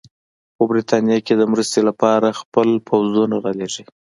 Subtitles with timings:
[0.55, 3.83] خو برټانیه که د مرستې لپاره خپل پوځونه رالېږي.